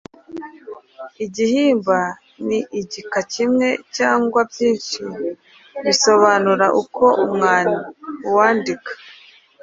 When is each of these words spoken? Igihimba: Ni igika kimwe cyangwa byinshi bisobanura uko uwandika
Igihimba: 1.25 1.97
Ni 2.47 2.59
igika 2.79 3.19
kimwe 3.33 3.67
cyangwa 3.95 4.39
byinshi 4.51 5.01
bisobanura 5.83 6.67
uko 6.81 7.05
uwandika 8.27 8.91